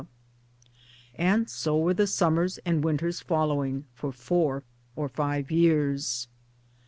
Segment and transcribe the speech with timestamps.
[1.13, 4.63] And so were the summers and, winters following, for four
[4.95, 6.27] or five years.